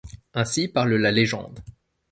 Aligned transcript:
Ainsi 0.33 0.67
parle 0.67 0.95
la 0.95 1.11
légende. 1.11 1.59